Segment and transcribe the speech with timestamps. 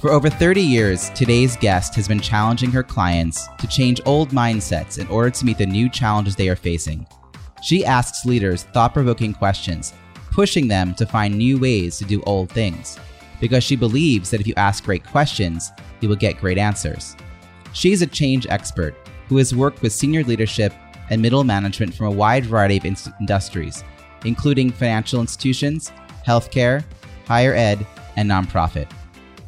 [0.00, 4.98] For over 30 years, today's guest has been challenging her clients to change old mindsets
[4.98, 7.06] in order to meet the new challenges they are facing.
[7.62, 9.92] She asks leaders thought provoking questions
[10.30, 12.98] pushing them to find new ways to do old things,
[13.40, 15.70] because she believes that if you ask great questions,
[16.00, 17.16] you will get great answers.
[17.72, 18.94] She's a change expert
[19.28, 20.72] who has worked with senior leadership
[21.10, 23.84] and middle management from a wide variety of in- industries,
[24.24, 25.92] including financial institutions,
[26.26, 26.84] healthcare,
[27.26, 27.84] higher ed,
[28.16, 28.90] and nonprofit.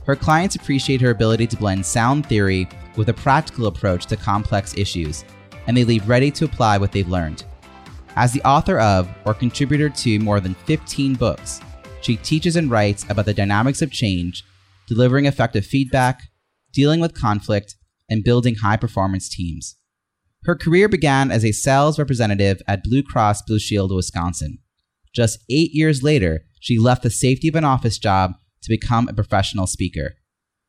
[0.05, 4.77] Her clients appreciate her ability to blend sound theory with a practical approach to complex
[4.77, 5.25] issues,
[5.67, 7.45] and they leave ready to apply what they've learned.
[8.17, 11.61] As the author of or contributor to more than 15 books,
[12.03, 14.45] she teaches and writes about the dynamics of change,
[14.89, 16.20] delivering effective feedback,
[16.73, 17.77] dealing with conflict,
[18.11, 19.77] and building high performance teams.
[20.45, 24.58] Her career began as a sales representative at Blue Cross Blue Shield Wisconsin.
[25.14, 29.14] Just eight years later, she left the safety of an office job to become a
[29.14, 30.14] professional speaker.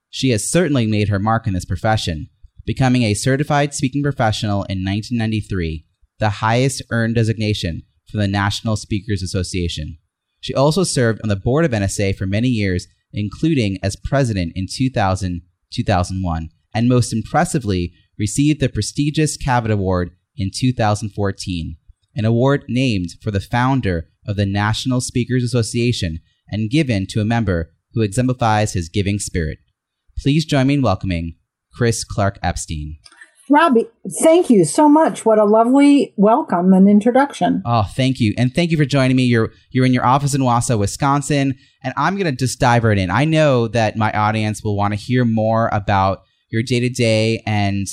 [0.10, 2.30] She has certainly made her mark in this profession,
[2.66, 5.86] becoming a certified speaking professional in 1993
[6.20, 9.98] the highest earned designation from the National Speakers Association.
[10.40, 14.68] She also served on the board of NSA for many years, including as president in
[14.70, 15.42] 2000
[15.74, 21.78] 2001, and most impressively, received the prestigious Cavett Award in 2014,
[22.16, 27.26] an award named for the founder of the National Speakers Association and given to a
[27.26, 29.60] member who exemplifies his giving spirit.
[30.18, 31.36] Please join me in welcoming
[31.74, 32.98] Chris Clarke Epstein.
[33.50, 33.88] Robbie,
[34.22, 35.26] thank you so much.
[35.26, 37.62] What a lovely welcome and introduction.
[37.66, 38.34] Oh, thank you.
[38.38, 39.24] And thank you for joining me.
[39.24, 42.98] You're you're in your office in Wausau, Wisconsin, and I'm going to just dive right
[42.98, 43.12] in.
[43.12, 47.86] I know that my audience will want to hear more about your day-to-day and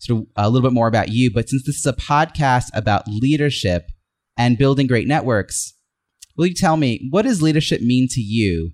[0.00, 3.08] sort of a little bit more about you, but since this is a podcast about
[3.08, 3.86] leadership
[4.36, 5.72] and building great networks,
[6.36, 8.72] will you tell me what does leadership mean to you?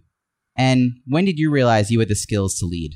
[0.57, 2.93] And when did you realize you had the skills to lead?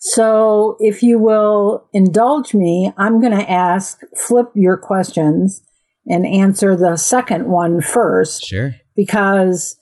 [0.00, 5.62] So, if you will indulge me, I'm going to ask, flip your questions
[6.06, 8.44] and answer the second one first.
[8.44, 8.74] Sure.
[8.94, 9.76] Because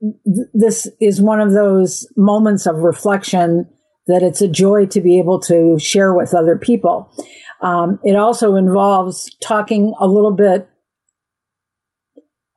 [0.00, 3.68] th- this is one of those moments of reflection
[4.06, 7.12] that it's a joy to be able to share with other people.
[7.60, 10.68] Um, it also involves talking a little bit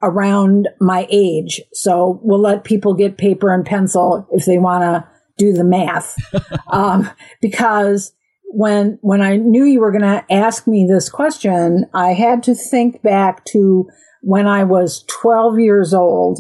[0.02, 1.62] around my age.
[1.74, 5.06] So we'll let people get paper and pencil if they want to
[5.38, 6.16] do the math
[6.68, 7.10] um,
[7.42, 8.14] because
[8.52, 12.56] when when I knew you were going to ask me this question, I had to
[12.56, 13.88] think back to
[14.22, 16.40] when I was 12 years old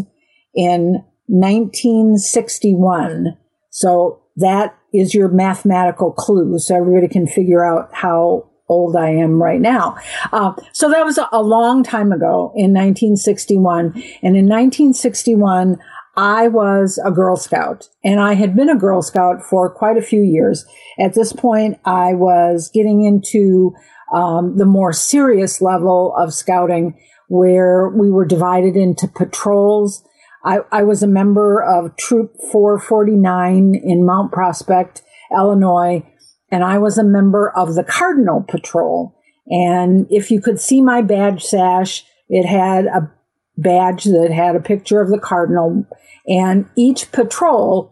[0.55, 3.37] in 1961.
[3.69, 9.41] So that is your mathematical clue, so everybody can figure out how old I am
[9.41, 9.97] right now.
[10.31, 15.77] Uh, so that was a, a long time ago in 1961, and in 1961.
[16.17, 20.01] I was a Girl Scout and I had been a Girl Scout for quite a
[20.01, 20.65] few years.
[20.99, 23.73] At this point, I was getting into
[24.13, 26.99] um, the more serious level of scouting
[27.29, 30.03] where we were divided into patrols.
[30.43, 36.03] I, I was a member of Troop 449 in Mount Prospect, Illinois,
[36.51, 39.15] and I was a member of the Cardinal Patrol.
[39.47, 43.11] And if you could see my badge sash, it had a
[43.57, 45.85] badge that had a picture of the cardinal.
[46.27, 47.91] And each patrol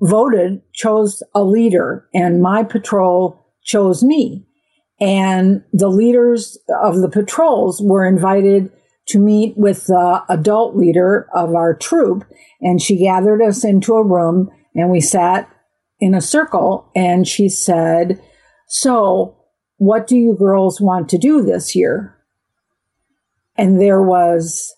[0.00, 2.08] voted chose a leader.
[2.12, 4.46] And my patrol chose me.
[5.00, 8.72] And the leaders of the patrols were invited
[9.08, 12.24] to meet with the adult leader of our troop.
[12.60, 15.48] And she gathered us into a room and we sat
[16.00, 18.20] in a circle and she said
[18.66, 19.36] so
[19.76, 22.18] what do you girls want to do this year
[23.58, 24.74] and there was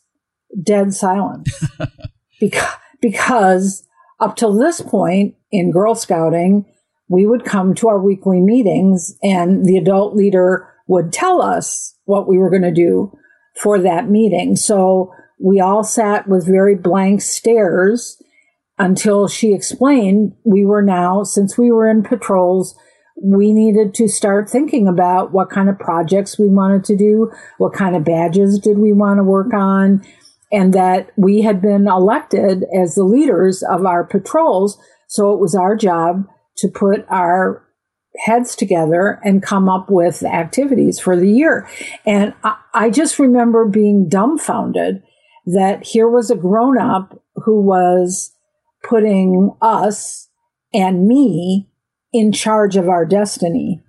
[0.62, 1.64] dead silence
[2.40, 3.86] because, because
[4.18, 6.64] up till this point in Girl Scouting,
[7.08, 12.26] we would come to our weekly meetings and the adult leader would tell us what
[12.26, 13.12] we were going to do
[13.56, 14.56] for that meeting.
[14.56, 18.20] So we all sat with very blank stares
[18.80, 22.74] until she explained we were now, since we were in patrols,
[23.22, 27.74] we needed to start thinking about what kind of projects we wanted to do, what
[27.74, 30.02] kind of badges did we want to work on,
[30.50, 34.78] and that we had been elected as the leaders of our patrols.
[35.08, 36.26] So it was our job
[36.56, 37.62] to put our
[38.24, 41.68] heads together and come up with activities for the year.
[42.06, 45.02] And I, I just remember being dumbfounded
[45.44, 48.32] that here was a grown up who was
[48.82, 50.28] putting us
[50.72, 51.68] and me
[52.12, 53.82] in charge of our destiny.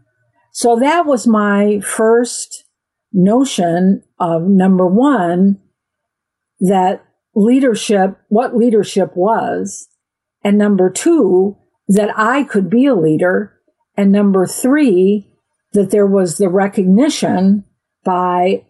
[0.51, 2.65] So that was my first
[3.13, 5.59] notion of number one,
[6.59, 7.03] that
[7.35, 9.87] leadership, what leadership was.
[10.43, 13.53] And number two, that I could be a leader.
[13.95, 15.31] And number three,
[15.73, 17.65] that there was the recognition
[18.03, 18.65] by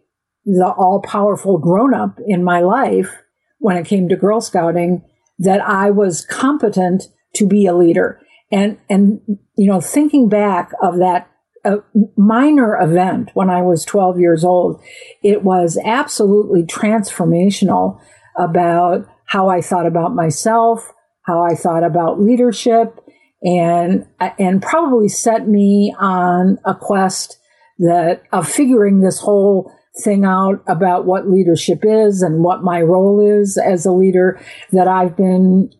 [0.46, 3.12] the all powerful grown up in my life
[3.60, 5.04] when it came to Girl Scouting
[5.42, 7.04] that I was competent
[7.36, 8.20] to be a leader.
[8.52, 9.22] And, and,
[9.58, 11.30] you know, thinking back of that
[11.66, 11.78] uh,
[12.16, 14.82] minor event when I was 12 years old,
[15.24, 18.00] it was absolutely transformational
[18.38, 20.92] about how I thought about myself,
[21.24, 23.00] how I thought about leadership,
[23.42, 24.06] and,
[24.38, 27.40] and probably set me on a quest
[27.80, 33.20] that of figuring this whole thing out about what leadership is and what my role
[33.20, 34.40] is as a leader
[34.72, 35.72] that I've been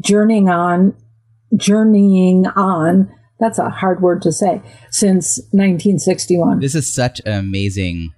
[0.00, 0.94] journeying on,
[1.56, 3.10] journeying on.
[3.38, 6.60] That's a hard word to say since 1961.
[6.60, 8.10] This is such an amazing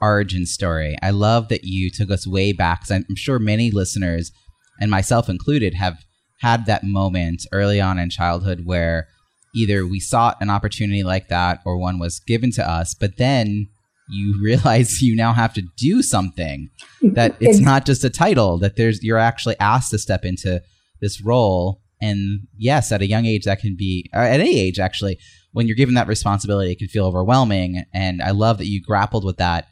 [0.00, 0.96] origin story.
[1.02, 2.80] I love that you took us way back.
[2.80, 4.32] because I'm sure many listeners,
[4.80, 6.04] and myself included, have
[6.40, 9.08] had that moment early on in childhood where
[9.54, 13.68] either we sought an opportunity like that or one was given to us, but then
[14.08, 16.70] you realize you now have to do something
[17.02, 20.62] that it's not just a title that there's you're actually asked to step into
[21.00, 21.80] this role.
[22.00, 25.18] And yes at a young age that can be at any age actually
[25.52, 27.84] when you're given that responsibility it can feel overwhelming.
[27.94, 29.66] And i love that you grappled with that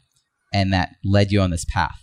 [0.53, 1.99] and that led you on this path.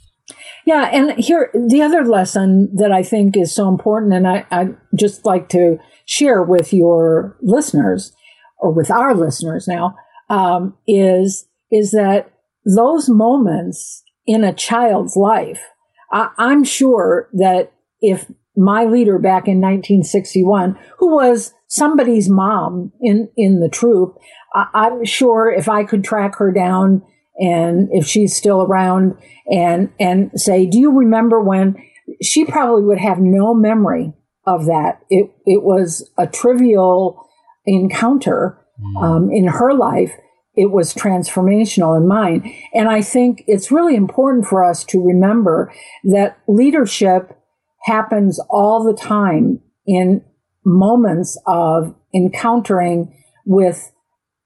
[0.65, 4.69] Yeah and here the other lesson that i think is so important and i i
[4.97, 8.13] just like to share with your listeners
[8.59, 9.97] or with our listeners now
[10.31, 12.31] um, is is that
[12.65, 15.61] those moments in a child's life,
[16.13, 23.29] I, I'm sure that if my leader back in 1961, who was somebody's mom in,
[23.37, 24.19] in the troop,
[24.55, 27.03] I, am sure if I could track her down
[27.39, 29.17] and if she's still around
[29.51, 31.77] and, and say, do you remember when
[32.21, 34.13] she probably would have no memory
[34.47, 35.01] of that.
[35.09, 37.29] It, it was a trivial
[37.65, 39.03] encounter, mm.
[39.03, 40.13] um, in her life
[40.55, 42.55] it was transformational in mine.
[42.75, 45.73] And I think it's really important for us to remember
[46.05, 47.39] that leadership
[47.85, 50.25] happens all the time in
[50.65, 53.93] moments of encountering with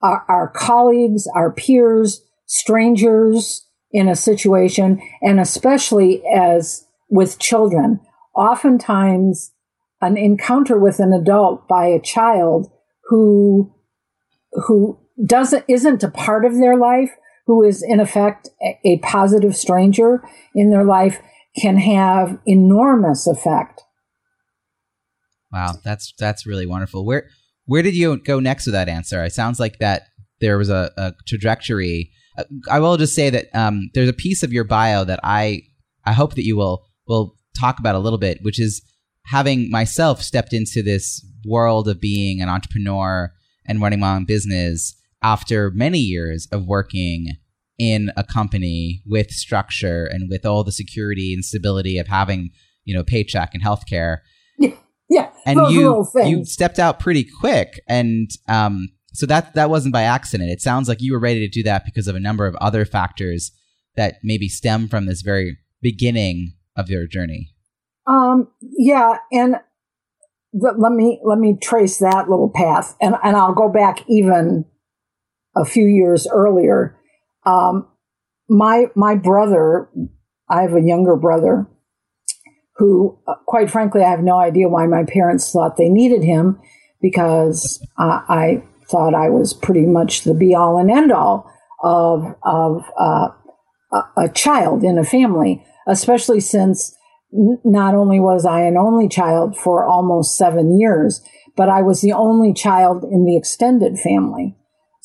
[0.03, 8.01] our, our colleagues, our peers, strangers in a situation, and especially as with children.
[8.35, 9.53] Oftentimes,
[10.01, 12.71] an encounter with an adult by a child
[13.09, 13.73] who
[14.67, 17.11] who doesn't isn't a part of their life,
[17.47, 18.51] who is in effect
[18.85, 20.23] a, positive stranger
[20.55, 21.21] in their life,
[21.59, 23.83] can have enormous effect.
[25.53, 27.05] Wow, that's that's really wonderful.
[27.05, 27.29] Where
[27.65, 29.25] where did you go next with that answer?
[29.25, 30.03] It sounds like that
[30.41, 32.11] there was a, a trajectory.
[32.37, 35.63] Uh, I will just say that um, there's a piece of your bio that I
[36.05, 38.83] I hope that you will will talk about a little bit, which is
[39.25, 43.33] having myself stepped into this world of being an entrepreneur
[43.67, 44.95] and running my own business
[45.27, 47.37] after many years of working
[47.79, 52.51] in a company with structure and with all the security and stability of having,
[52.85, 54.19] you know, paycheck and healthcare.
[54.57, 54.77] Yeah.
[55.09, 55.31] Yeah.
[55.45, 60.51] And you you stepped out pretty quick and um so that that wasn't by accident.
[60.51, 62.85] It sounds like you were ready to do that because of a number of other
[62.85, 63.51] factors
[63.97, 67.51] that maybe stem from this very beginning of your journey.
[68.07, 69.57] Um yeah, and
[70.53, 74.65] let me let me trace that little path and and I'll go back even
[75.57, 76.97] a few years earlier.
[77.45, 77.89] Um,
[78.49, 79.89] my my brother,
[80.49, 81.67] I have a younger brother
[82.77, 86.61] who, uh, quite frankly, I have no idea why my parents thought they needed him
[87.01, 91.51] because uh, I thought I was pretty much the be all and end all
[91.83, 93.29] of of uh,
[93.93, 96.95] a, a child in a family, especially since
[97.33, 101.23] not only was I an only child for almost seven years,
[101.57, 104.57] but I was the only child in the extended family.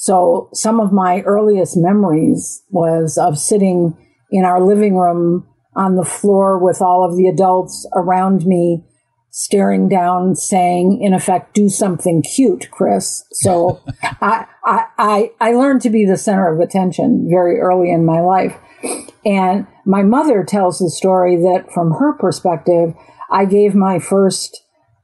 [0.01, 3.95] So some of my earliest memories was of sitting
[4.31, 8.83] in our living room on the floor with all of the adults around me
[9.29, 13.23] staring down saying in effect do something cute chris.
[13.31, 18.21] So I, I i learned to be the center of attention very early in my
[18.21, 18.57] life.
[19.23, 22.95] And my mother tells the story that from her perspective
[23.29, 24.63] i gave my first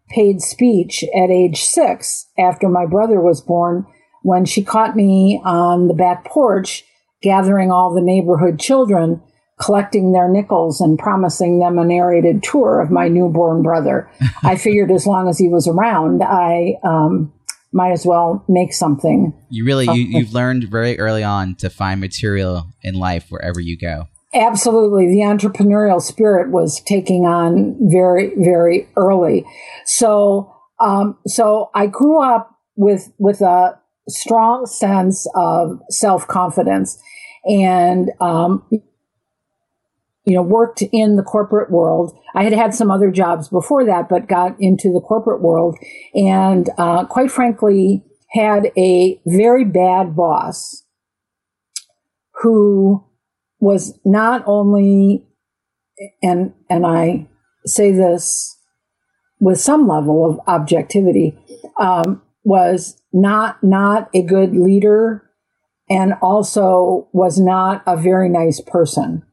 [0.10, 3.86] paid speech at age six after my brother was born
[4.24, 6.84] when she caught me on the back porch
[7.22, 9.22] gathering all the neighborhood children
[9.60, 14.10] collecting their nickels and promising them a narrated tour of my newborn brother.
[14.44, 17.34] I figured as long as he was around, I um,
[17.72, 19.34] might as well make something.
[19.50, 23.78] You really you, you've learned very early on to find material in life wherever you
[23.78, 24.08] go.
[24.34, 25.08] Absolutely.
[25.08, 29.46] The entrepreneurial spirit was taking on very, very early.
[29.86, 37.02] So, um, so I grew up with, with a strong sense of self confidence
[37.46, 42.18] and, um, you know, worked in the corporate world.
[42.36, 45.78] I had had some other jobs before that, but got into the corporate world
[46.14, 50.84] and, uh, quite frankly, had a very bad boss
[52.42, 53.06] who
[53.60, 55.26] was not only,
[56.22, 57.28] and, and I
[57.66, 58.58] say this
[59.40, 61.38] with some level of objectivity,
[61.80, 65.24] um, was not, not a good leader
[65.90, 69.24] and also was not a very nice person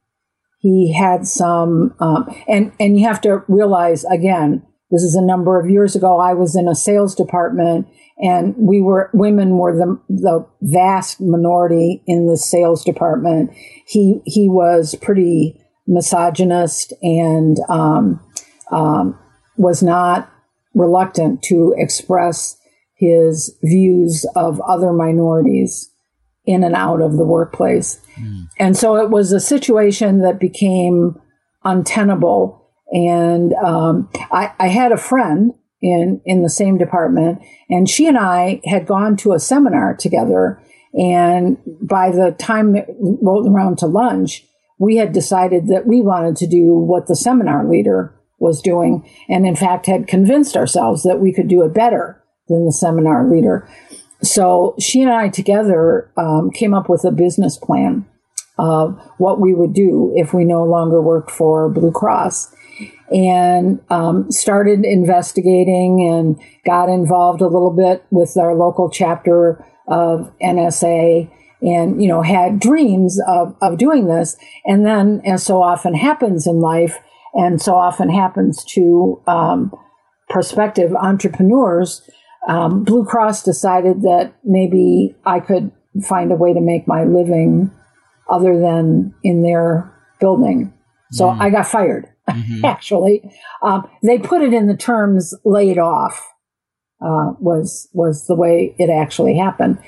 [0.65, 5.61] he had some, um, and and you have to realize again, this is a number
[5.61, 6.19] of years ago.
[6.19, 7.87] I was in a sales department,
[8.17, 13.51] and we were women were the the vast minority in the sales department.
[13.87, 18.19] He he was pretty misogynist and um,
[18.71, 19.19] um,
[19.59, 20.33] was not
[20.73, 22.57] reluctant to express
[22.95, 25.91] his views of other minorities
[26.47, 28.01] in and out of the workplace.
[28.17, 28.49] Mm.
[28.59, 31.19] And so it was a situation that became
[31.65, 32.71] untenable.
[32.93, 38.17] And um, I, I had a friend in in the same department, and she and
[38.17, 40.63] I had gone to a seminar together.
[40.95, 44.47] And by the time it rolled around to lunch,
[44.79, 49.47] we had decided that we wanted to do what the seminar leader was doing, and
[49.47, 53.69] in fact had convinced ourselves that we could do it better than the seminar leader.
[54.23, 58.07] So she and I together um, came up with a business plan
[58.59, 62.55] of what we would do if we no longer worked for Blue Cross
[63.13, 70.33] and um, started investigating and got involved a little bit with our local chapter of
[70.41, 71.31] NSA
[71.63, 76.47] and you know had dreams of, of doing this and then as so often happens
[76.47, 76.99] in life
[77.35, 79.75] and so often happens to um,
[80.29, 82.09] prospective entrepreneurs
[82.49, 85.73] um, Blue Cross decided that maybe I could
[86.03, 87.71] find a way to make my living
[88.29, 90.73] other than in their building.
[91.13, 91.41] So mm.
[91.41, 92.65] I got fired, mm-hmm.
[92.65, 93.31] actually.
[93.63, 96.31] Um, they put it in the terms laid off.
[97.01, 99.79] Uh, was was the way it actually happened.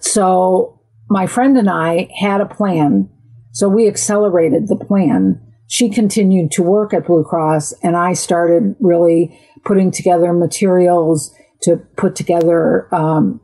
[0.00, 3.08] So my friend and I had a plan.
[3.52, 5.40] So we accelerated the plan.
[5.68, 11.32] She continued to work at Blue Cross, and I started really putting together materials
[11.64, 13.40] to put together um,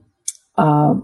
[0.56, 0.94] uh,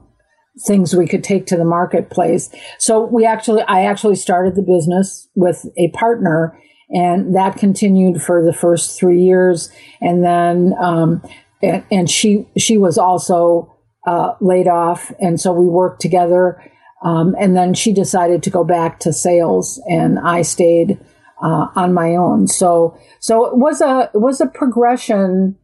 [0.67, 2.51] things we could take to the marketplace.
[2.79, 6.59] So we actually, I actually started the business with a partner,
[6.91, 9.71] and that continued for the first three years,
[10.01, 11.23] and then um,
[11.63, 13.75] and, and, she she was also
[14.07, 16.63] uh, laid off, and so we worked together.
[17.03, 20.99] Um, and then she decided to go back to sales, and I stayed
[21.43, 22.47] uh, on my own.
[22.47, 25.59] So so it was a it was a progression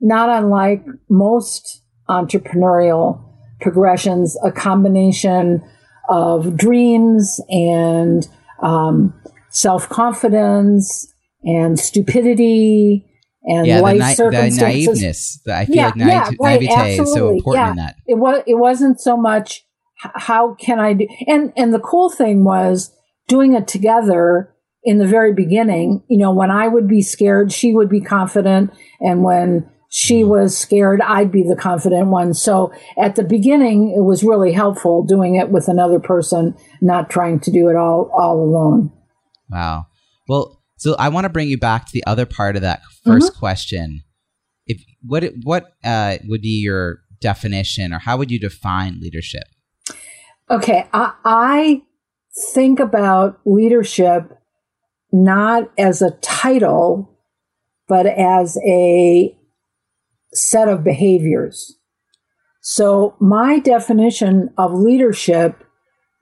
[0.00, 3.22] not unlike most entrepreneurial
[3.60, 5.62] progressions, a combination
[6.08, 8.28] of dreams and
[8.62, 9.14] um,
[9.50, 11.12] self confidence
[11.42, 13.04] and stupidity
[13.46, 15.00] and yeah, life the, circumstances.
[15.00, 15.48] The naiveness.
[15.48, 17.70] I feel yeah, like naive, yeah, right, naivete is so important yeah.
[17.70, 17.96] in that.
[18.06, 18.42] It was.
[18.46, 19.64] It wasn't so much
[19.98, 22.92] how can I do, and and the cool thing was
[23.28, 26.02] doing it together in the very beginning.
[26.08, 30.28] You know, when I would be scared, she would be confident, and when she mm-hmm.
[30.28, 32.34] was scared I'd be the confident one.
[32.34, 37.40] So at the beginning, it was really helpful doing it with another person, not trying
[37.40, 38.92] to do it all, all alone.
[39.48, 39.86] Wow.
[40.28, 43.20] Well, so I want to bring you back to the other part of that 1st
[43.20, 43.38] mm-hmm.
[43.38, 44.02] question.
[44.66, 49.44] If what what uh, would be your definition, or how would you define leadership?
[50.50, 51.82] Okay, I, I
[52.52, 54.30] think about leadership
[55.10, 57.16] not as a title,
[57.88, 59.35] but as a
[60.32, 61.76] set of behaviors.
[62.60, 65.62] So my definition of leadership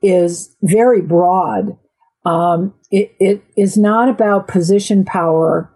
[0.03, 1.79] is very broad.
[2.27, 5.71] Um, it, it is not about position power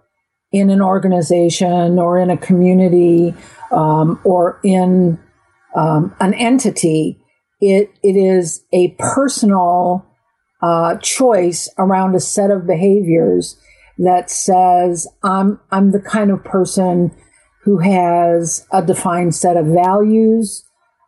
[0.53, 3.35] in an organization or in a community
[3.71, 5.19] um, or in
[5.75, 7.19] um, an entity.
[7.61, 10.07] It it is a personal
[10.63, 13.59] uh, choice around a set of behaviors
[13.99, 17.15] that says I'm I'm the kind of person
[17.69, 20.65] who has a defined set of values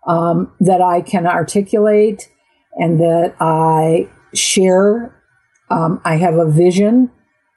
[0.06, 2.30] um, that I can articulate
[2.76, 5.18] and that I share.
[5.70, 7.10] Um, I have a vision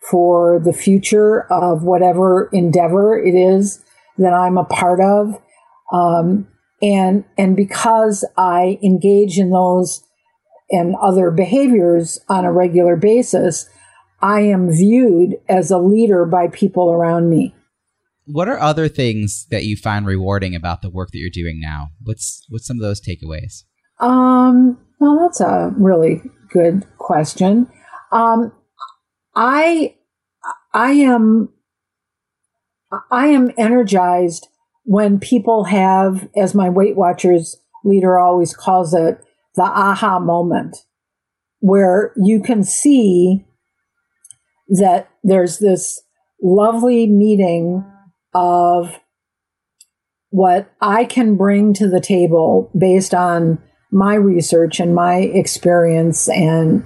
[0.09, 3.83] for the future of whatever endeavor it is
[4.17, 5.37] that I'm a part of.
[5.91, 6.47] Um,
[6.81, 10.01] and, and because I engage in those
[10.71, 13.69] and other behaviors on a regular basis,
[14.21, 17.53] I am viewed as a leader by people around me.
[18.25, 21.89] What are other things that you find rewarding about the work that you're doing now?
[22.01, 23.63] What's what's some of those takeaways?
[23.99, 27.69] Um, well, that's a really good question.
[28.11, 28.53] Um,
[29.35, 29.95] I
[30.73, 31.49] I am
[33.11, 34.47] I am energized
[34.85, 39.19] when people have, as my Weight Watchers leader always calls it,
[39.55, 40.77] the aha moment,
[41.59, 43.45] where you can see
[44.67, 46.01] that there's this
[46.41, 47.85] lovely meeting
[48.33, 48.99] of
[50.29, 53.61] what I can bring to the table based on
[53.91, 56.85] my research and my experience and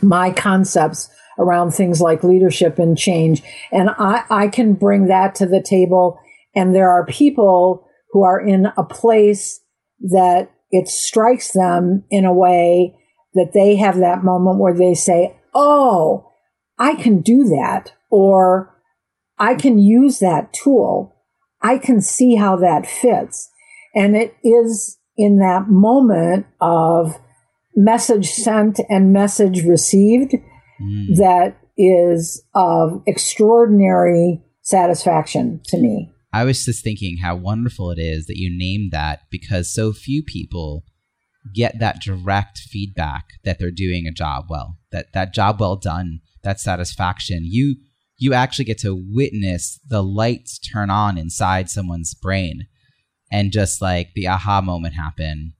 [0.00, 3.42] my concepts around things like leadership and change.
[3.72, 6.20] And I, I can bring that to the table.
[6.54, 9.60] And there are people who are in a place
[10.00, 12.94] that it strikes them in a way
[13.34, 16.30] that they have that moment where they say, Oh,
[16.78, 17.92] I can do that.
[18.10, 18.71] Or
[19.42, 21.16] I can use that tool.
[21.60, 23.50] I can see how that fits.
[23.92, 27.18] And it is in that moment of
[27.74, 30.34] message sent and message received
[30.80, 31.16] mm.
[31.16, 36.12] that is of extraordinary satisfaction to me.
[36.32, 40.22] I was just thinking how wonderful it is that you named that because so few
[40.22, 40.84] people
[41.52, 46.20] get that direct feedback that they're doing a job well, that that job well done,
[46.44, 47.40] that satisfaction.
[47.42, 47.74] You
[48.22, 52.68] you actually get to witness the lights turn on inside someone's brain
[53.32, 55.54] and just like the aha moment happen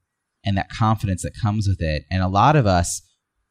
[0.45, 2.05] and that confidence that comes with it.
[2.09, 3.03] And a lot of us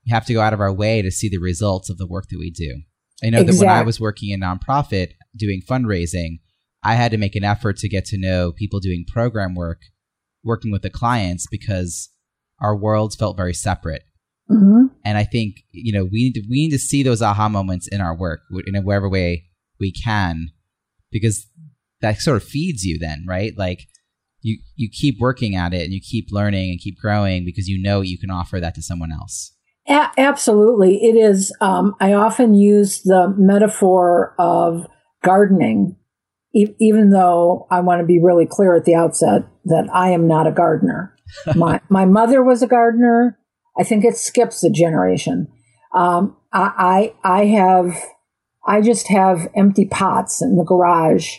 [0.08, 2.40] have to go out of our way to see the results of the work that
[2.40, 2.84] we do.
[3.22, 3.60] I know exactly.
[3.60, 6.40] that when I was working in nonprofit doing fundraising,
[6.82, 9.82] I had to make an effort to get to know people doing program work,
[10.42, 12.08] working with the clients because
[12.62, 14.04] our worlds felt very separate.
[14.52, 14.88] Mm-hmm.
[15.06, 17.88] And I think you know we need to, we need to see those aha moments
[17.88, 19.46] in our work in whatever way
[19.80, 20.52] we can,
[21.12, 21.48] because
[22.02, 23.00] that sort of feeds you.
[23.00, 23.54] Then, right?
[23.58, 23.88] Like
[24.42, 27.82] you you keep working at it and you keep learning and keep growing because you
[27.82, 29.54] know you can offer that to someone else.
[29.88, 31.56] A- absolutely, it is.
[31.62, 34.88] Um, I often use the metaphor of
[35.24, 35.96] gardening,
[36.54, 40.28] e- even though I want to be really clear at the outset that I am
[40.28, 41.16] not a gardener.
[41.56, 43.38] my my mother was a gardener.
[43.80, 45.48] I think it skips a generation.
[45.94, 47.98] Um, I, I I have
[48.66, 51.38] I just have empty pots in the garage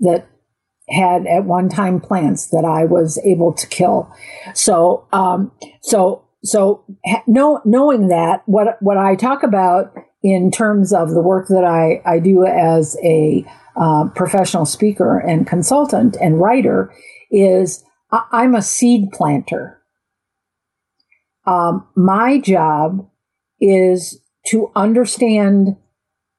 [0.00, 0.26] that
[0.88, 4.12] had at one time plants that I was able to kill.
[4.54, 6.84] So um, so so
[7.26, 12.02] know, knowing that what what I talk about in terms of the work that I,
[12.06, 13.44] I do as a
[13.76, 16.94] uh, professional speaker and consultant and writer
[17.30, 19.80] is I'm a seed planter.
[21.46, 23.08] Um, my job
[23.60, 25.76] is to understand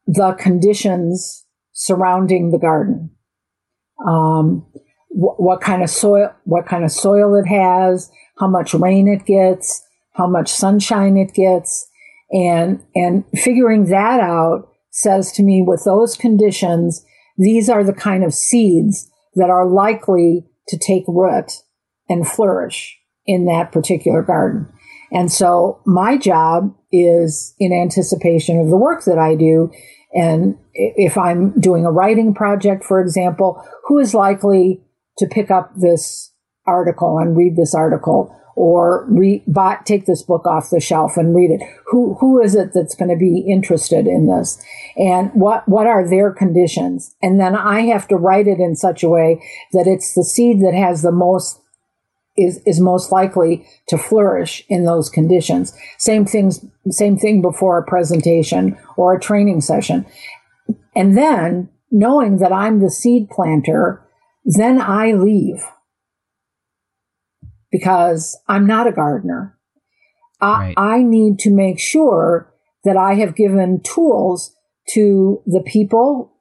[0.07, 3.11] the conditions surrounding the garden.
[4.05, 4.65] Um,
[5.09, 9.25] wh- what kind of soil, what kind of soil it has, how much rain it
[9.25, 9.81] gets,
[10.13, 11.87] how much sunshine it gets.
[12.31, 17.05] And, and figuring that out says to me with those conditions,
[17.37, 21.51] these are the kind of seeds that are likely to take root
[22.07, 24.71] and flourish in that particular garden.
[25.11, 29.71] And so my job is in anticipation of the work that I do.
[30.13, 34.81] And if I'm doing a writing project, for example, who is likely
[35.17, 36.31] to pick up this
[36.65, 38.35] article and read this article?
[38.55, 41.61] or re- buy, take this book off the shelf and read it.
[41.87, 44.63] Who who is it that's going to be interested in this,
[44.97, 47.15] and what what are their conditions?
[47.21, 49.41] And then I have to write it in such a way
[49.73, 51.61] that it's the seed that has the most
[52.37, 55.73] is is most likely to flourish in those conditions.
[55.97, 60.05] Same things, same thing before a presentation or a training session,
[60.95, 64.05] and then knowing that I'm the seed planter,
[64.43, 65.63] then I leave
[67.71, 69.57] because I'm not a gardener.
[70.41, 74.55] I, I need to make sure that I have given tools
[74.93, 76.33] to the people,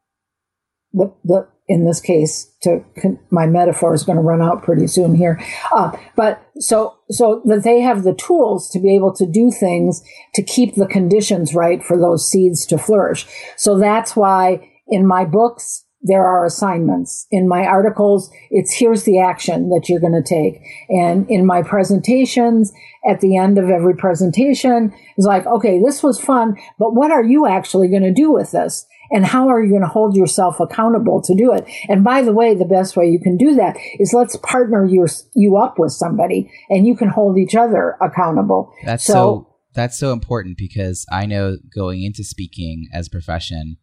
[0.92, 2.84] the, the in this case, to
[3.30, 5.40] my metaphor is going to run out pretty soon here.
[5.74, 10.02] Uh, but so so that they have the tools to be able to do things
[10.34, 13.26] to keep the conditions right for those seeds to flourish.
[13.56, 17.26] So that's why in my books there are assignments.
[17.30, 20.60] In my articles, it's here's the action that you're going to take.
[20.90, 22.72] And in my presentations,
[23.08, 27.24] at the end of every presentation, it's like, okay, this was fun, but what are
[27.24, 28.86] you actually going to do with this?
[29.14, 31.66] And how are you going to hold yourself accountable to do it?
[31.88, 35.06] And by the way, the best way you can do that is let's partner your,
[35.34, 38.72] you up with somebody and you can hold each other accountable.
[38.84, 43.76] That's so, so that's so important because I know going into speaking as a profession,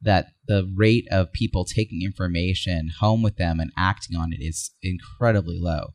[0.00, 4.70] that the rate of people taking information home with them and acting on it is
[4.82, 5.94] incredibly low,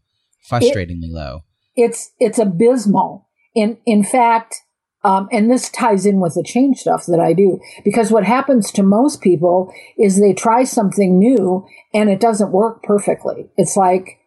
[0.50, 1.44] frustratingly it, low.
[1.76, 3.30] It's it's abysmal.
[3.56, 4.56] In in fact,
[5.04, 8.72] um, and this ties in with the change stuff that I do because what happens
[8.72, 13.50] to most people is they try something new and it doesn't work perfectly.
[13.58, 14.20] It's like,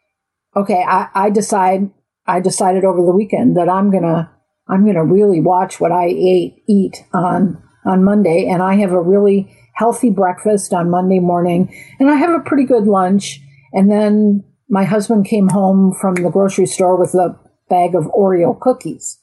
[0.55, 1.91] okay, I, I decide
[2.27, 4.31] I decided over the weekend that I'm gonna
[4.69, 9.01] I'm gonna really watch what I ate eat on on Monday, and I have a
[9.01, 13.41] really healthy breakfast on Monday morning, and I have a pretty good lunch.
[13.73, 18.59] And then my husband came home from the grocery store with a bag of Oreo
[18.59, 19.21] cookies.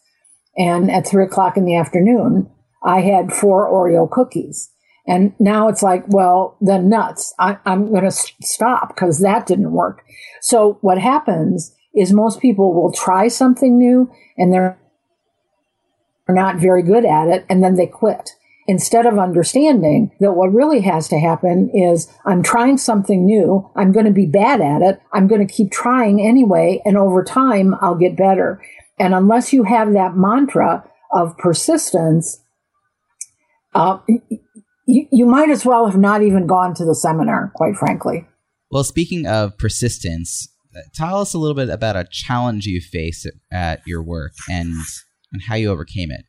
[0.57, 2.49] And at three o'clock in the afternoon,
[2.83, 4.69] I had four Oreo cookies.
[5.05, 9.71] And now it's like, well, the nuts, I, am going to stop because that didn't
[9.71, 10.03] work.
[10.41, 14.79] So what happens is most people will try something new and they're
[16.29, 18.31] not very good at it and then they quit
[18.67, 23.69] instead of understanding that what really has to happen is I'm trying something new.
[23.75, 25.01] I'm going to be bad at it.
[25.11, 26.81] I'm going to keep trying anyway.
[26.85, 28.61] And over time, I'll get better.
[28.99, 32.41] And unless you have that mantra of persistence,
[33.73, 33.99] uh,
[34.87, 38.27] you, you might as well have not even gone to the seminar, quite frankly.
[38.71, 40.47] Well, speaking of persistence,
[40.93, 44.73] tell us a little bit about a challenge you faced at your work and,
[45.31, 46.25] and how you overcame it.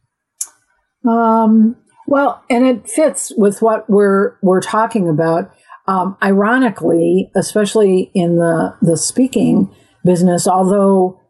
[1.08, 5.50] Um, well, and it fits with what we're we're talking about.
[5.86, 9.74] Um, ironically, especially in the the speaking
[10.04, 11.20] business, although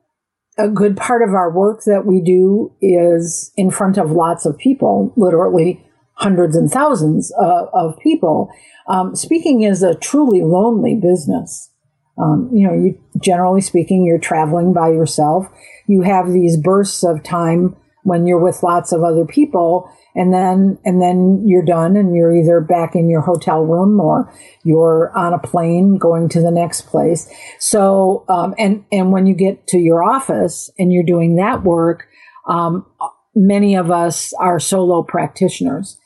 [0.56, 4.56] a good part of our work that we do is in front of lots of
[4.56, 8.50] people, literally hundreds and thousands uh, of people.
[8.86, 11.70] Um, speaking is a truly lonely business.
[12.16, 15.48] Um, you know, you generally speaking, you're traveling by yourself.
[15.86, 20.78] You have these bursts of time when you're with lots of other people and then
[20.84, 25.34] and then you're done and you're either back in your hotel room or you're on
[25.34, 27.28] a plane going to the next place.
[27.58, 32.06] So um, and and when you get to your office and you're doing that work
[32.46, 32.86] um,
[33.34, 35.98] many of us are solo practitioners.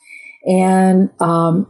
[0.45, 1.67] And um,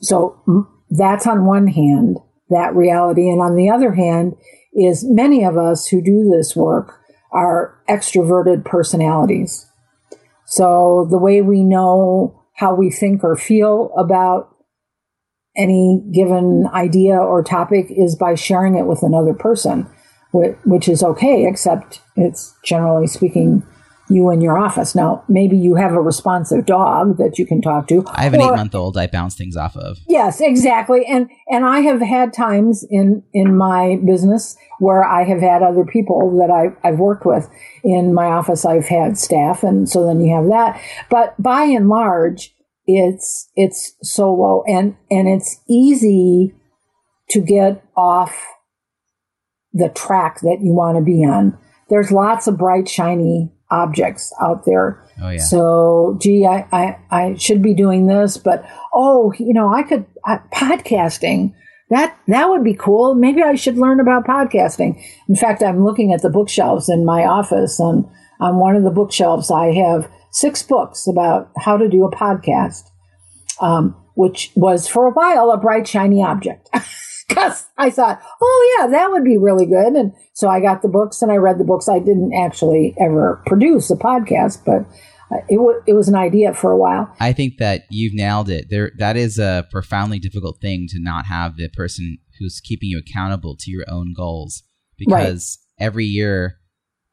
[0.00, 2.18] so that's on one hand
[2.50, 3.28] that reality.
[3.28, 4.36] And on the other hand
[4.74, 7.00] is many of us who do this work
[7.34, 9.66] are extroverted personalities.
[10.46, 14.54] So the way we know how we think or feel about
[15.56, 19.88] any given idea or topic is by sharing it with another person,
[20.32, 23.66] which is okay, except it's generally speaking
[24.08, 24.94] you in your office.
[24.94, 28.04] Now, maybe you have a responsive dog that you can talk to.
[28.08, 29.98] I have an or, eight month old I bounce things off of.
[30.06, 31.06] Yes, exactly.
[31.06, 35.84] And and I have had times in in my business where I have had other
[35.84, 37.48] people that I, I've worked with.
[37.82, 40.80] In my office I've had staff and so then you have that.
[41.08, 42.54] But by and large,
[42.86, 46.54] it's it's solo and and it's easy
[47.30, 48.44] to get off
[49.72, 51.58] the track that you want to be on.
[51.88, 55.02] There's lots of bright, shiny objects out there.
[55.20, 55.38] Oh, yeah.
[55.38, 60.06] So, gee, I, I, I should be doing this, but oh, you know, I could
[60.26, 61.54] uh, podcasting.
[61.90, 63.14] That that would be cool.
[63.14, 65.00] Maybe I should learn about podcasting.
[65.28, 68.06] In fact, I'm looking at the bookshelves in my office, and
[68.40, 72.90] on one of the bookshelves, I have six books about how to do a podcast,
[73.60, 76.68] um, which was for a while a bright shiny object.
[77.28, 79.94] because I thought, oh yeah, that would be really good.
[79.94, 81.88] And so I got the books and I read the books.
[81.88, 84.82] I didn't actually ever produce a podcast, but
[85.32, 87.14] uh, it, w- it was an idea for a while.
[87.20, 88.66] I think that you've nailed it.
[88.68, 92.98] There, that is a profoundly difficult thing to not have the person who's keeping you
[92.98, 94.62] accountable to your own goals
[94.98, 95.86] because right.
[95.86, 96.58] every year.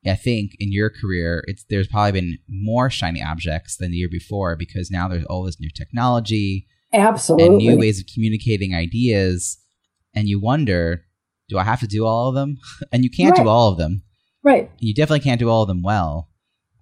[0.03, 4.09] I think in your career, it's there's probably been more shiny objects than the year
[4.09, 9.60] before because now there's all this new technology, absolutely, and new ways of communicating ideas
[10.13, 11.05] and you wonder,
[11.49, 12.57] do I have to do all of them?
[12.91, 13.43] and you can't right.
[13.43, 14.03] do all of them.
[14.43, 14.71] Right.
[14.79, 16.29] You definitely can't do all of them well.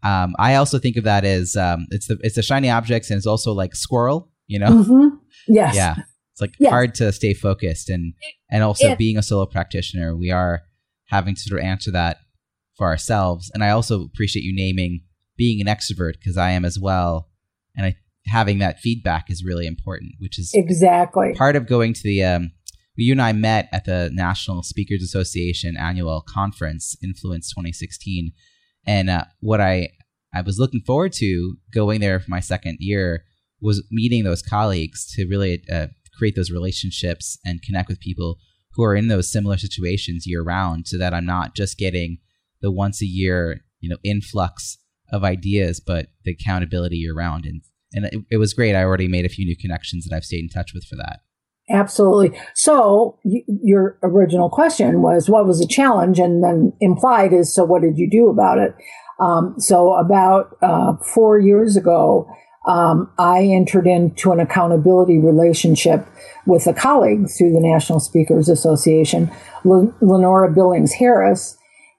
[0.02, 3.18] Um, I also think of that as um, it's the it's the shiny objects and
[3.18, 4.70] it's also like squirrel, you know.
[4.70, 5.16] Mm-hmm.
[5.48, 5.76] Yes.
[5.76, 5.96] Yeah.
[6.32, 6.70] It's like yes.
[6.70, 8.14] hard to stay focused and
[8.50, 10.62] and also it, being a solo practitioner, we are
[11.08, 12.18] having to sort of answer that
[12.78, 13.52] for ourselves.
[13.54, 15.02] And I also appreciate you naming
[15.38, 17.30] being an extrovert because I am as well.
[17.76, 22.04] And I having that feedback is really important, which is exactly part of going to
[22.04, 22.24] the.
[22.24, 22.52] Um,
[23.02, 28.32] you and I met at the National Speakers Association annual conference, Influence 2016,
[28.86, 29.90] and uh, what I
[30.34, 33.24] I was looking forward to going there for my second year
[33.62, 38.38] was meeting those colleagues to really uh, create those relationships and connect with people
[38.74, 42.18] who are in those similar situations year round, so that I'm not just getting
[42.62, 44.78] the once a year you know influx
[45.12, 47.46] of ideas, but the accountability year round.
[47.46, 47.62] And
[47.94, 48.76] and it, it was great.
[48.76, 51.22] I already made a few new connections that I've stayed in touch with for that.
[51.70, 52.38] Absolutely.
[52.56, 56.18] So your original question was, what was the challenge?
[56.20, 58.76] And then implied is, so what did you do about it?
[59.20, 62.28] Um, so about uh, four years ago,
[62.68, 66.08] um, I entered into an accountability relationship
[66.46, 69.32] with a colleague through the National Speakers Association,
[69.66, 71.58] L- Lenora Billings Harris,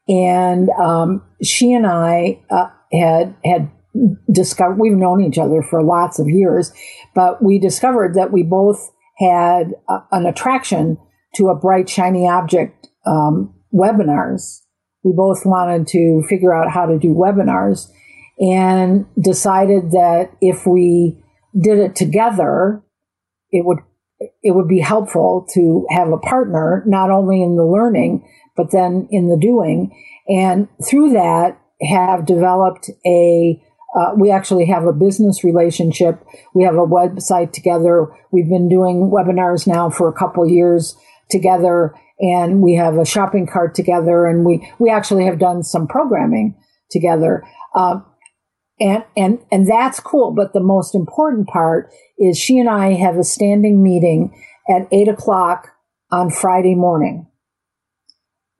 [0.09, 3.71] and um, she and I uh, had had
[4.31, 6.73] discovered we've known each other for lots of years,
[7.15, 10.99] but we discovered that we both had a, an attraction
[11.35, 14.61] to a bright shiny object um, webinars.
[15.03, 17.91] We both wanted to figure out how to do webinars
[18.39, 21.23] and decided that if we
[21.59, 22.83] did it together,
[23.51, 23.79] it would
[24.43, 29.09] it would be helpful to have a partner not only in the learning but then
[29.11, 29.91] in the doing
[30.29, 33.63] and through that have developed a
[33.95, 36.25] uh, we actually have a business relationship.
[36.55, 38.07] We have a website together.
[38.31, 40.97] We've been doing webinars now for a couple years
[41.29, 45.89] together, and we have a shopping cart together, and we we actually have done some
[45.89, 46.55] programming
[46.91, 47.43] together.
[47.75, 48.05] Um,
[48.79, 50.33] and and and that's cool.
[50.33, 55.09] But the most important part is she and I have a standing meeting at eight
[55.09, 55.69] o'clock
[56.13, 57.27] on Friday morning.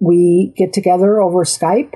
[0.01, 1.95] We get together over Skype,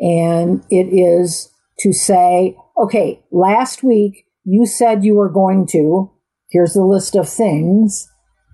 [0.00, 6.10] and it is to say, okay, last week you said you were going to.
[6.50, 8.08] Here's the list of things.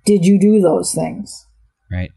[0.05, 1.47] Did you do those things?
[1.91, 2.11] Right.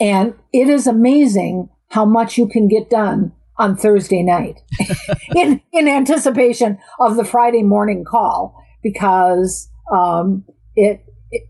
[0.00, 4.60] And it is amazing how much you can get done on Thursday night
[5.36, 11.42] in, in anticipation of the Friday morning call because um, it, it,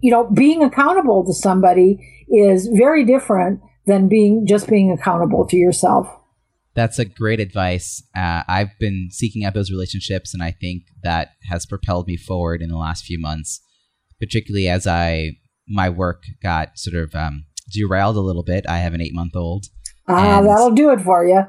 [0.00, 1.98] you know, being accountable to somebody
[2.28, 6.06] is very different than being just being accountable to yourself.
[6.78, 8.04] That's a great advice.
[8.16, 12.62] Uh, I've been seeking out those relationships, and I think that has propelled me forward
[12.62, 13.60] in the last few months,
[14.20, 15.32] particularly as I
[15.68, 18.64] my work got sort of um, derailed a little bit.
[18.68, 19.66] I have an eight month old.
[20.06, 21.42] Ah, that'll do it for you.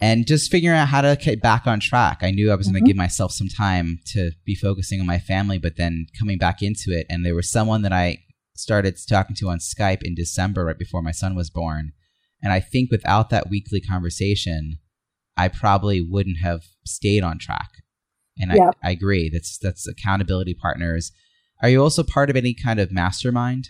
[0.00, 2.20] And just figuring out how to get back on track.
[2.22, 2.76] I knew I was mm-hmm.
[2.76, 6.38] going to give myself some time to be focusing on my family, but then coming
[6.38, 7.06] back into it.
[7.10, 8.20] And there was someone that I
[8.56, 11.92] started talking to on Skype in December, right before my son was born
[12.42, 14.78] and I think without that weekly conversation,
[15.36, 17.70] I probably wouldn't have stayed on track.
[18.38, 19.28] And I, I agree.
[19.30, 21.12] That's that's accountability partners.
[21.62, 23.68] Are you also part of any kind of mastermind?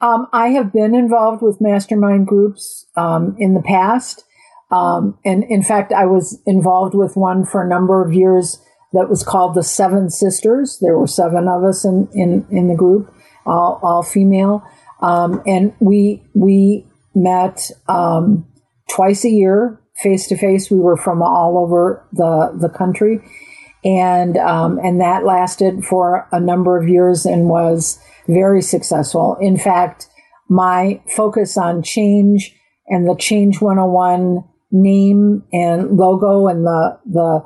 [0.00, 4.24] Um, I have been involved with mastermind groups um, in the past.
[4.70, 8.58] Um, and in fact, I was involved with one for a number of years
[8.92, 10.78] that was called the Seven Sisters.
[10.80, 13.14] There were seven of us in, in, in the group,
[13.46, 14.62] all, all female.
[15.00, 18.46] Um, and we, we met um,
[18.88, 20.70] twice a year, face to face.
[20.70, 23.20] We were from all over the the country,
[23.84, 27.98] and um, and that lasted for a number of years and was
[28.28, 29.36] very successful.
[29.40, 30.06] In fact,
[30.48, 32.54] my focus on change
[32.88, 37.42] and the Change 101 name and logo and the the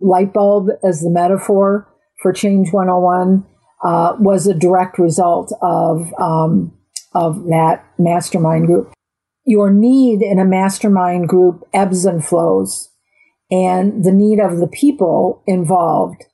[0.00, 1.88] light bulb as the metaphor
[2.22, 3.46] for Change 101
[3.84, 6.72] uh, was a direct result of um,
[7.14, 8.92] of that mastermind group
[9.46, 12.90] your need in a mastermind group ebbs and flows
[13.50, 16.24] and the need of the people involved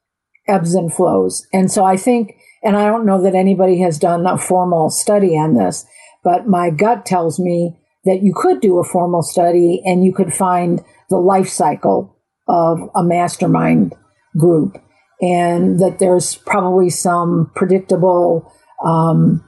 [0.49, 1.47] ebbs and flows.
[1.53, 5.37] And so I think, and I don't know that anybody has done a formal study
[5.37, 5.85] on this,
[6.25, 10.33] but my gut tells me that you could do a formal study and you could
[10.33, 13.95] find the life cycle of a mastermind
[14.39, 14.79] group
[15.21, 18.53] and that there's probably some predictable
[18.85, 19.45] um,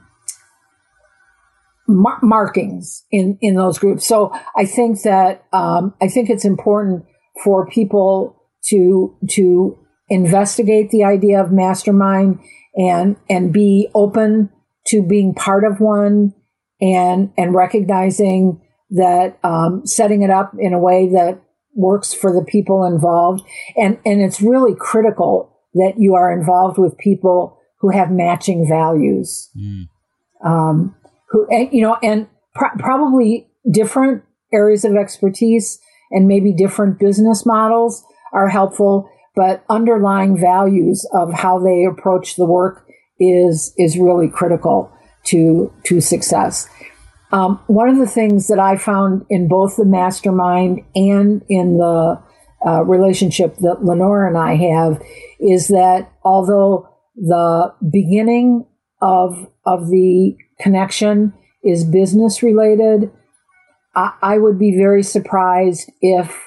[1.87, 4.07] mar- markings in in those groups.
[4.07, 7.05] So I think that um, I think it's important
[7.43, 9.77] for people to to
[10.09, 12.39] investigate the idea of mastermind
[12.75, 14.49] and and be open
[14.87, 16.33] to being part of one
[16.81, 21.41] and and recognizing that um, setting it up in a way that
[21.75, 23.43] works for the people involved
[23.75, 29.49] and and it's really critical that you are involved with people who have matching values
[29.57, 29.83] mm.
[30.45, 30.95] um,
[31.29, 35.79] who, and, you know, and pr- probably different areas of expertise
[36.11, 39.09] and maybe different business models are helpful.
[39.35, 42.87] but underlying values of how they approach the work
[43.19, 44.91] is is really critical
[45.25, 46.67] to to success.
[47.31, 52.21] Um, one of the things that I found in both the mastermind and in the
[52.65, 55.01] uh, relationship that Lenora and I have
[55.39, 58.65] is that although the beginning
[59.01, 63.11] of of the connection is business related,
[63.95, 66.41] I, I would be very surprised if